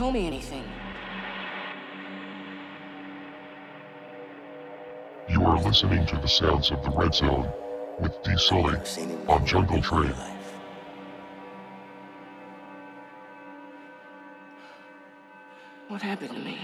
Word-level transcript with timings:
Tell 0.00 0.12
me 0.12 0.26
anything? 0.26 0.64
You 5.28 5.44
are 5.44 5.60
listening 5.62 6.06
to 6.06 6.16
the 6.16 6.26
sounds 6.26 6.70
of 6.70 6.82
the 6.82 6.88
Red 6.88 7.14
Zone 7.14 7.52
with 8.00 8.22
D 8.22 8.34
Sully 8.38 8.76
I've 8.76 8.88
seen 8.88 9.10
him 9.10 9.28
on 9.28 9.44
Jungle 9.44 9.82
Train. 9.82 10.14
What 15.88 16.00
happened 16.00 16.30
to 16.30 16.38
me? 16.38 16.56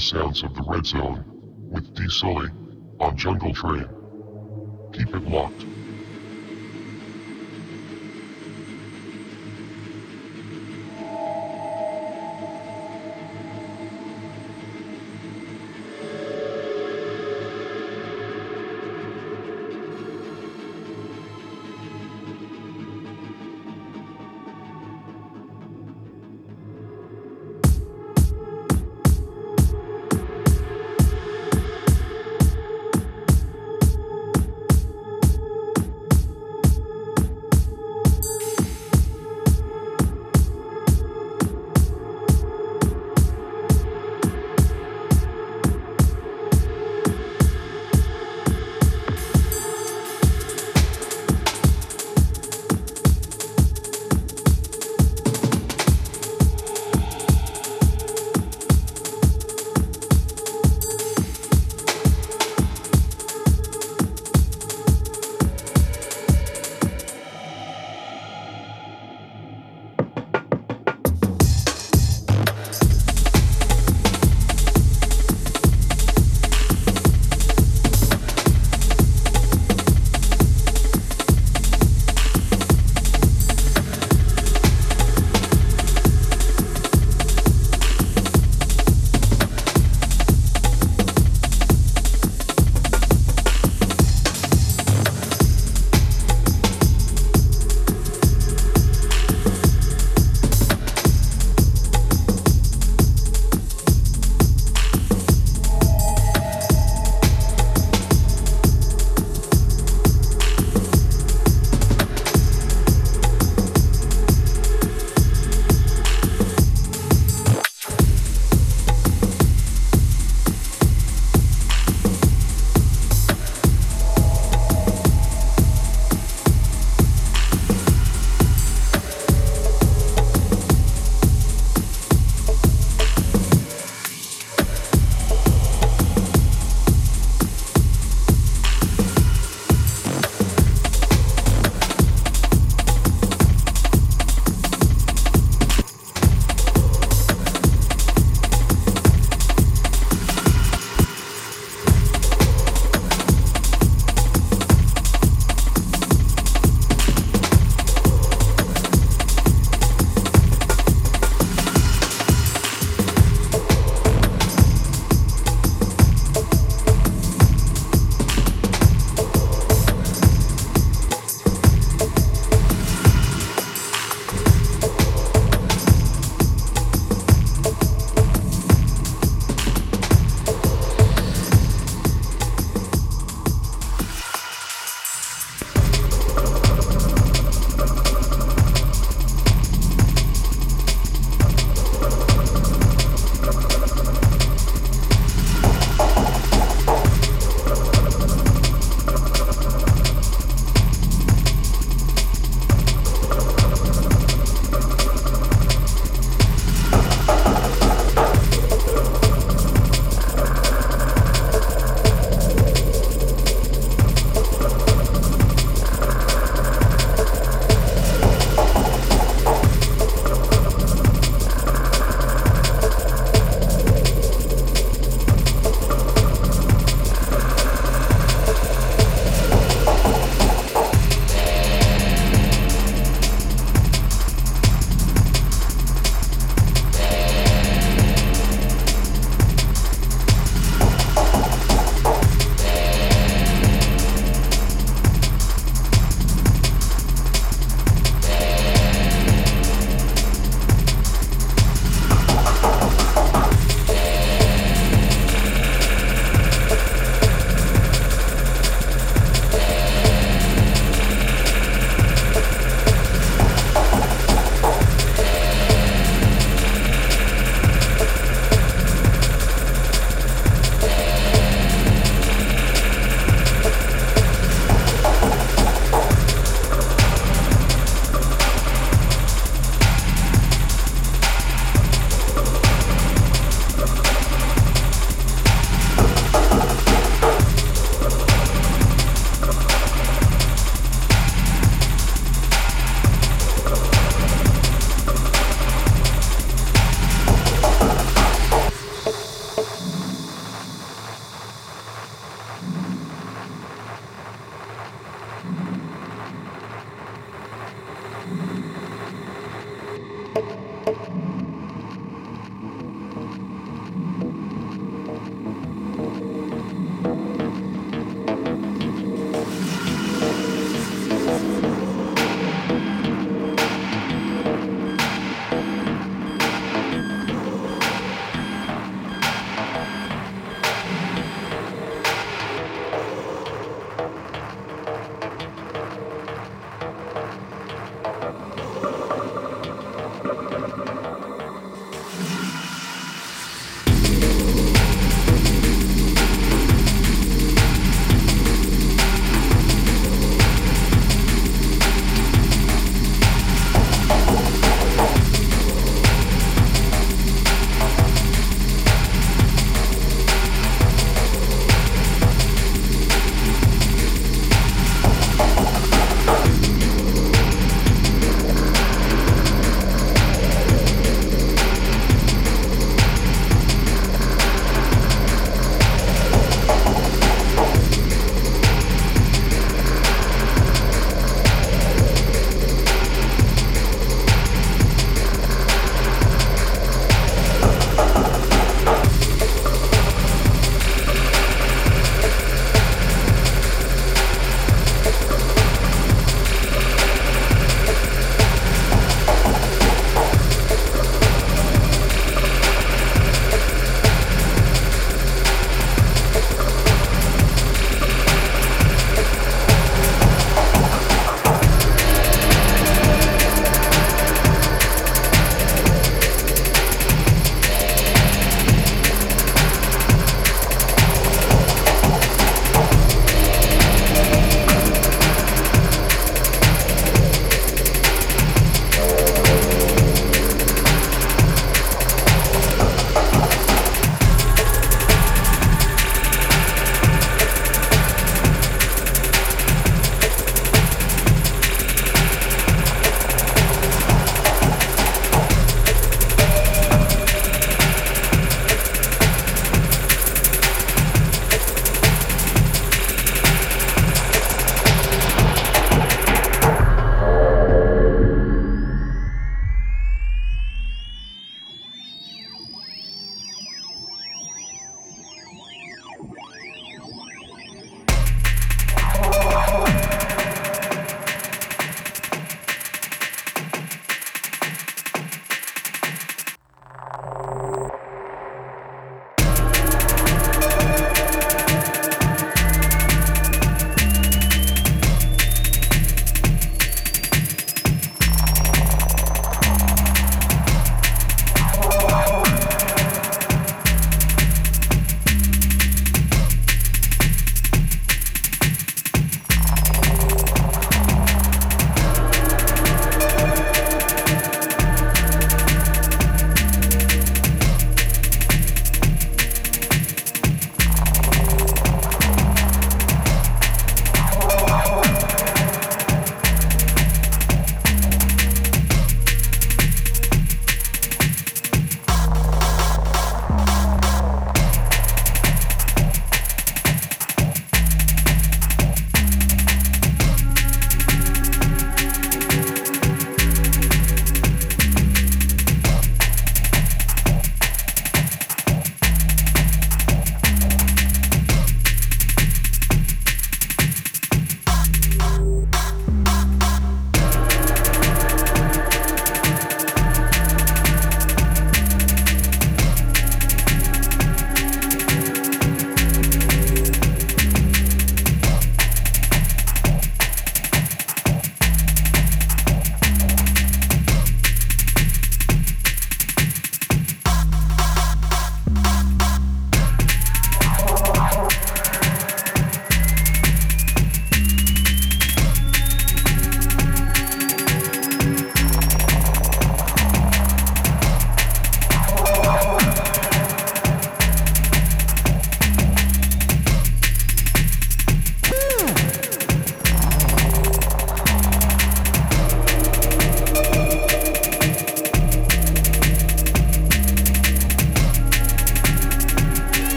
The 0.00 0.06
sounds 0.06 0.42
of 0.42 0.54
the 0.54 0.62
Red 0.62 0.86
Zone 0.86 1.22
with 1.70 1.94
D 1.94 2.08
Sully 2.08 2.48
on 3.00 3.18
Jungle 3.18 3.52
Train. 3.52 3.86
Keep 4.94 5.14
it 5.14 5.28
locked. 5.28 5.66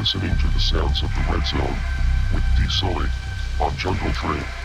Listening 0.00 0.34
to 0.38 0.46
the 0.54 0.58
sounds 0.58 1.02
of 1.02 1.10
the 1.10 1.20
Red 1.30 1.46
Zone 1.46 1.76
with 2.32 2.42
D 2.56 2.66
Sully 2.70 3.06
on 3.60 3.76
Jungle 3.76 4.10
Train. 4.14 4.59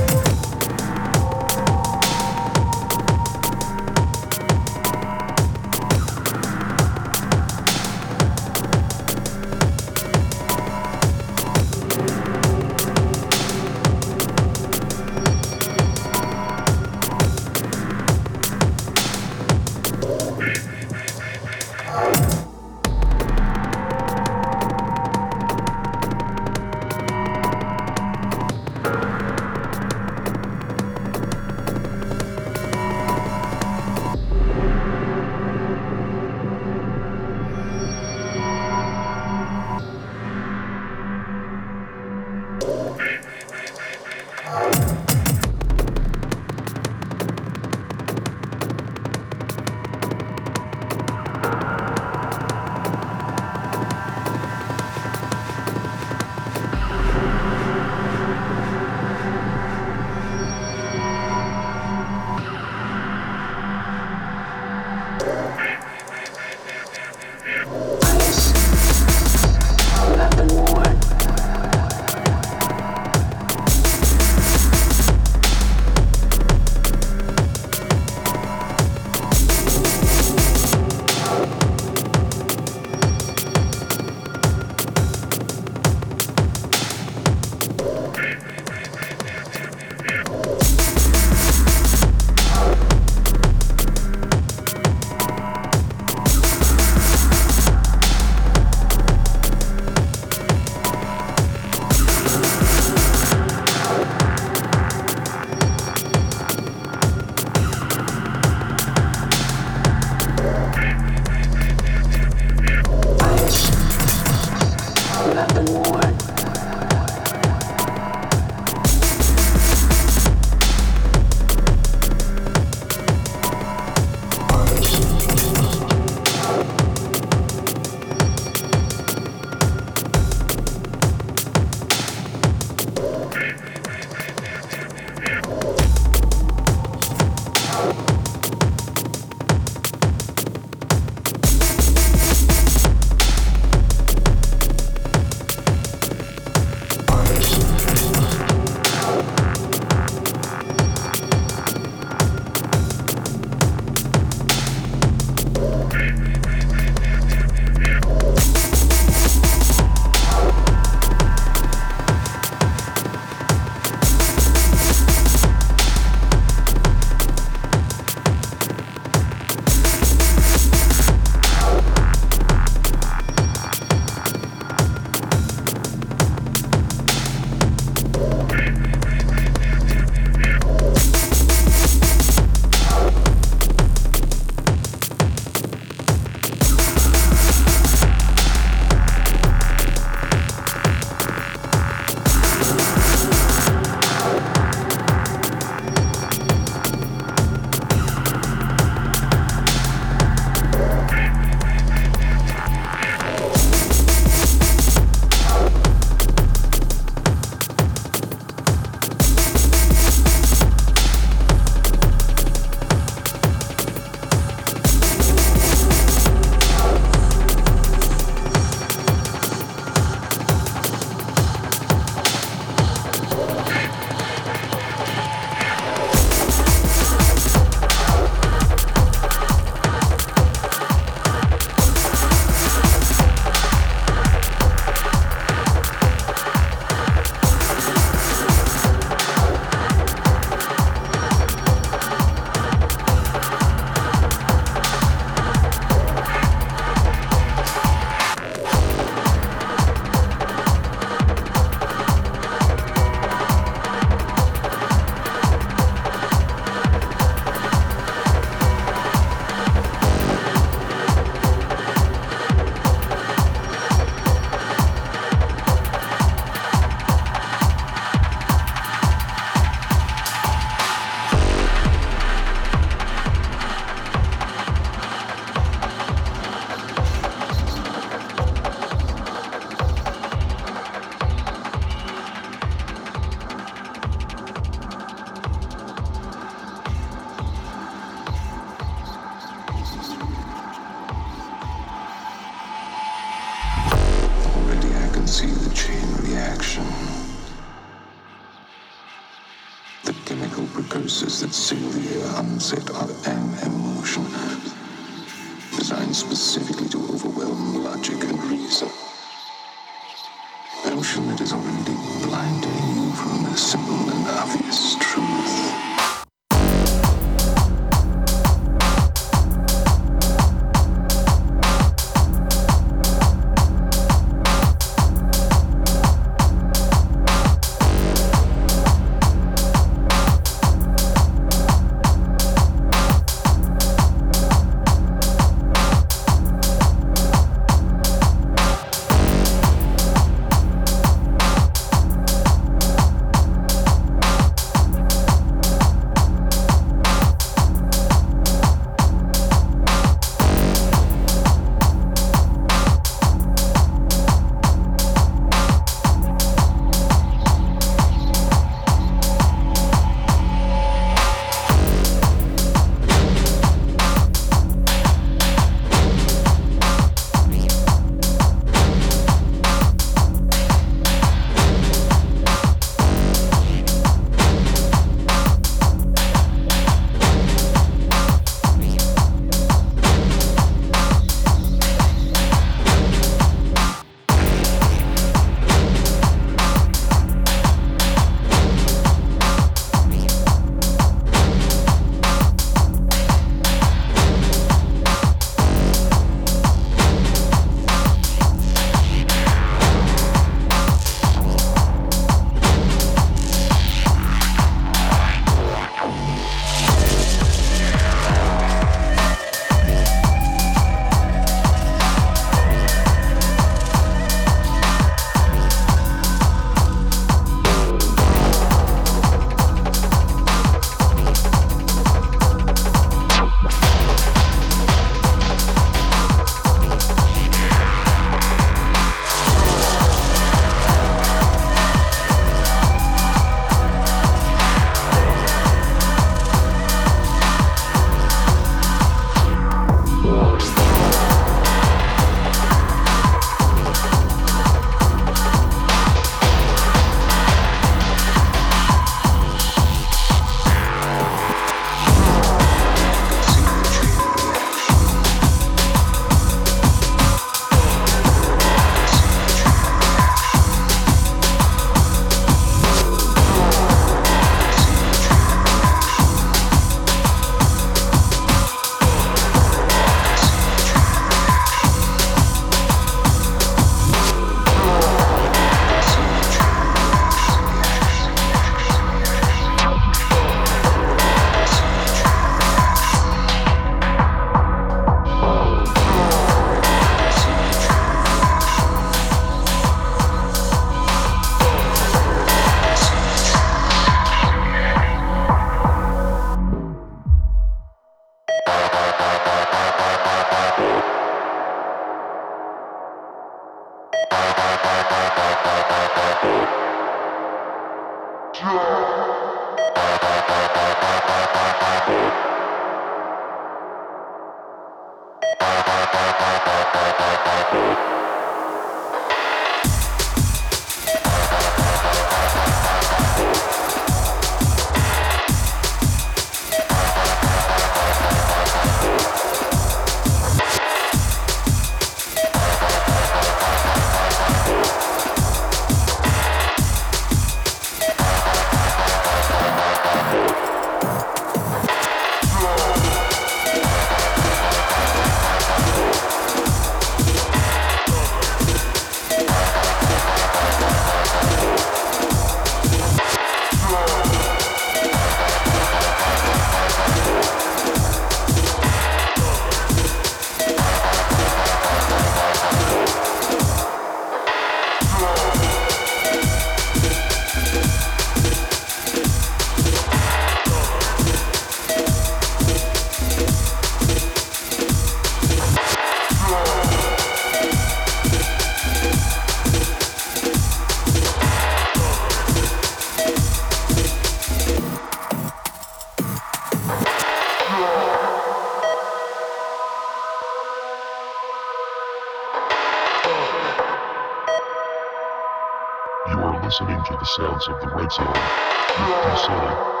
Listening 596.71 597.03
to 597.03 597.17
the 597.17 597.25
sounds 597.25 597.67
of 597.67 597.81
the 597.81 597.87
Red 597.97 598.09
Zone 598.13 598.49
with 598.97 599.21
D 599.21 599.35
Sully. 599.35 600.00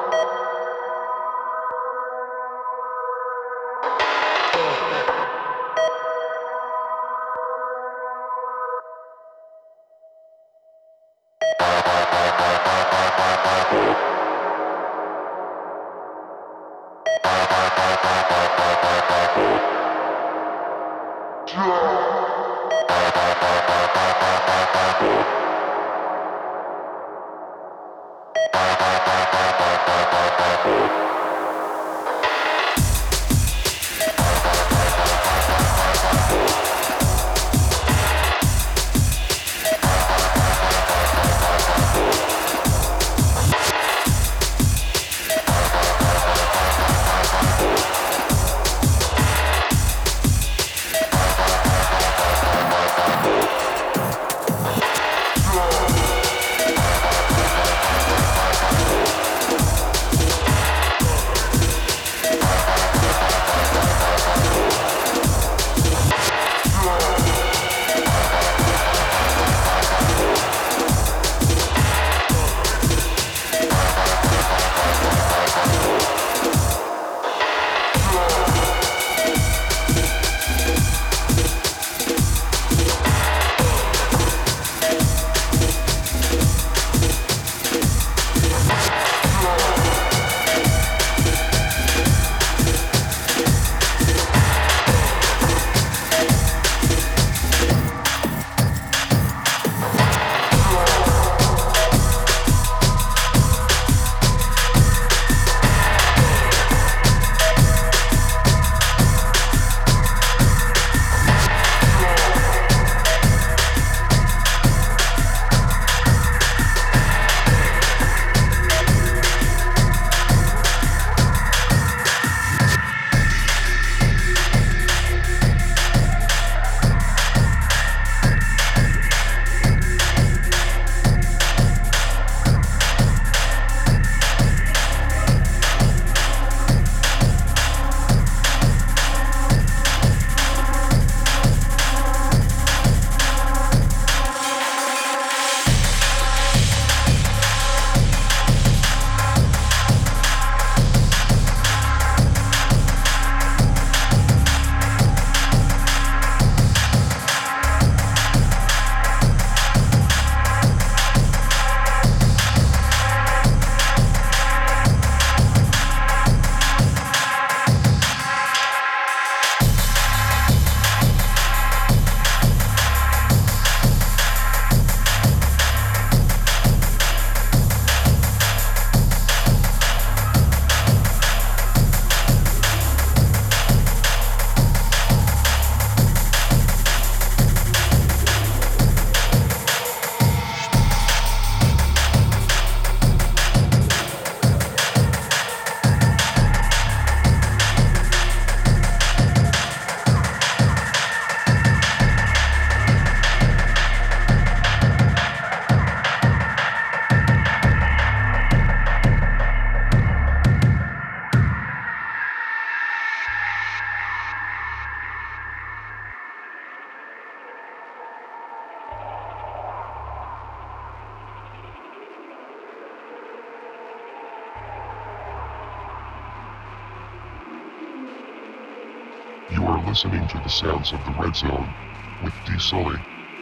Listening 229.85 230.27
to 230.27 230.39
the 230.39 230.49
sounds 230.49 230.91
of 230.93 231.03
the 231.05 231.11
Red 231.11 231.35
Zone 231.35 231.73
with 232.21 232.33
D 232.45 232.57
Sully 232.59 232.97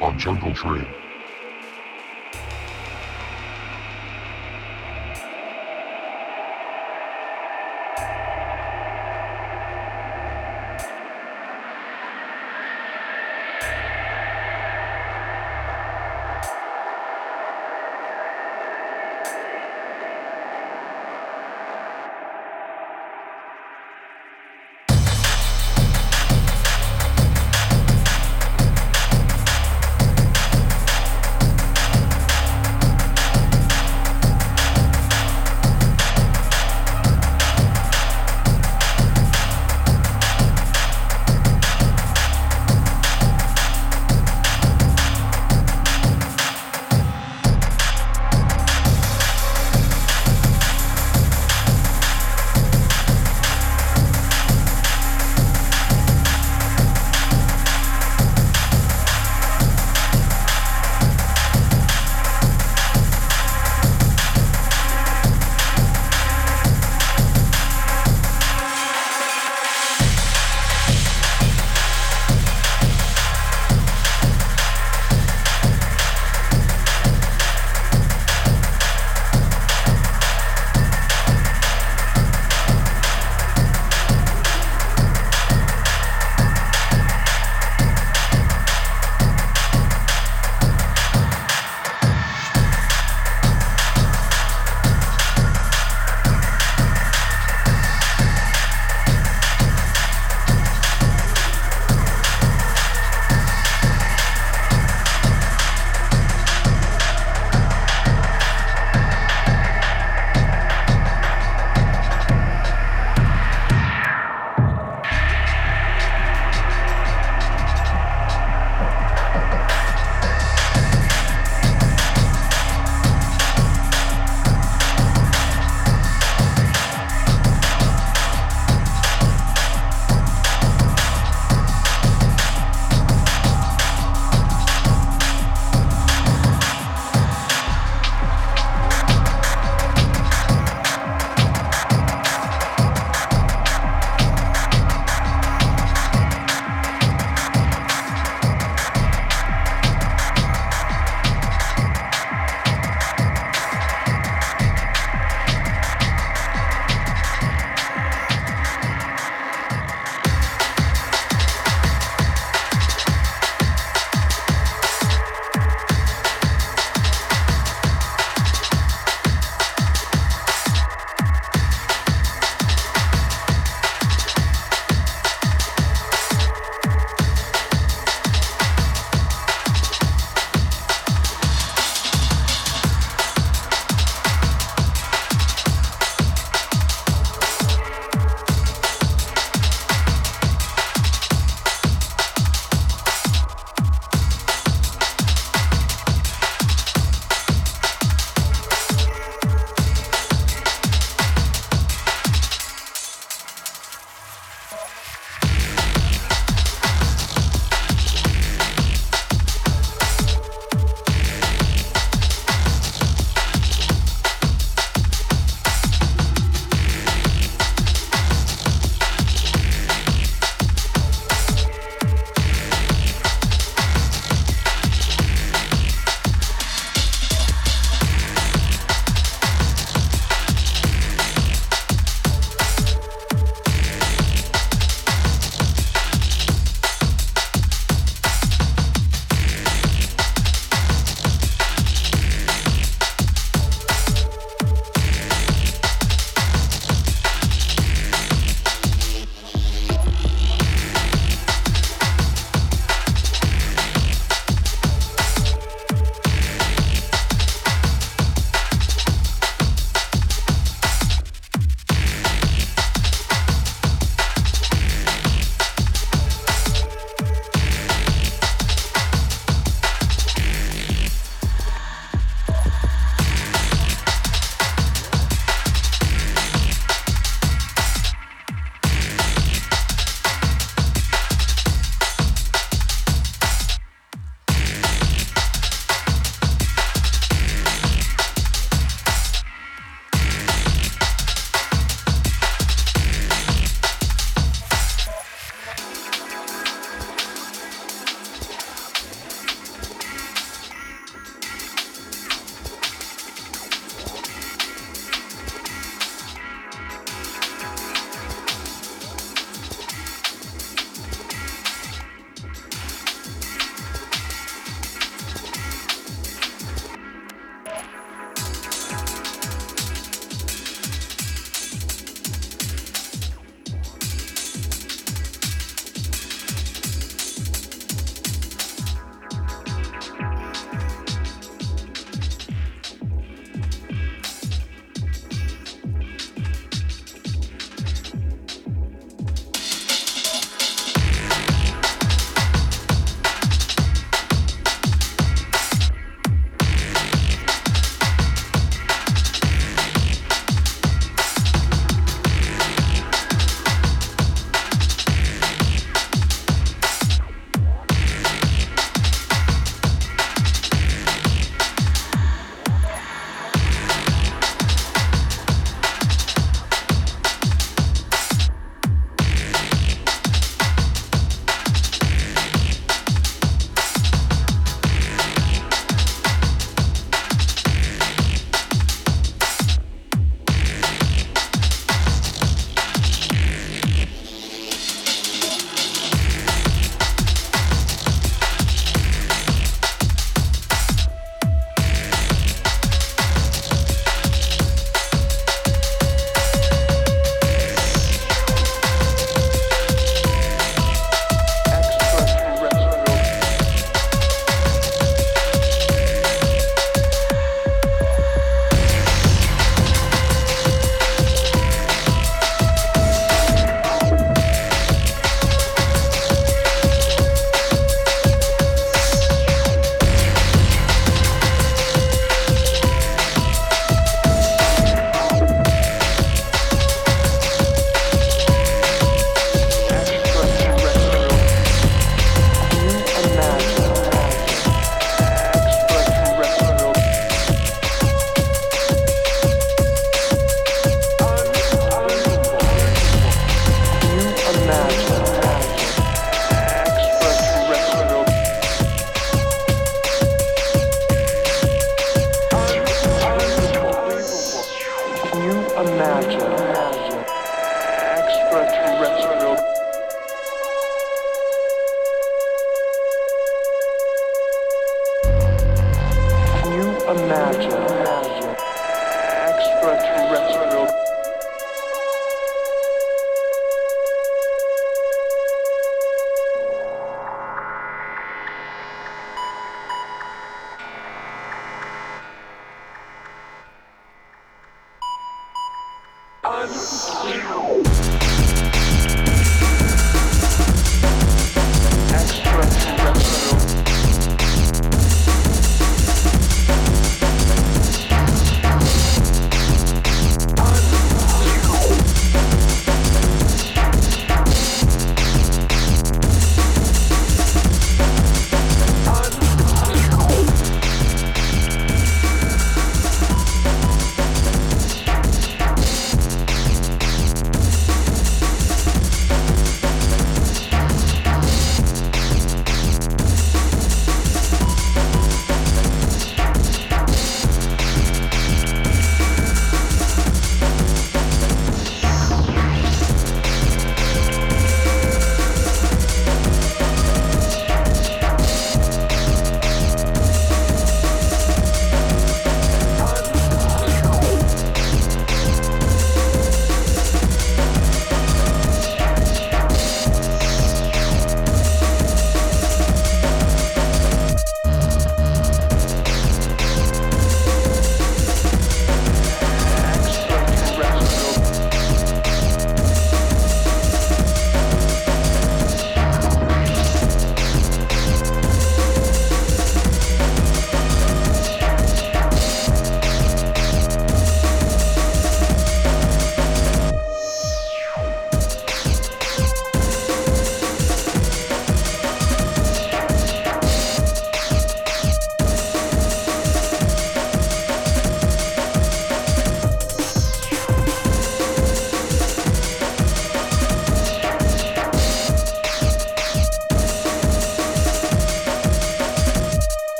on 0.00 0.18
Jungle 0.18 0.54
Train. 0.54 1.01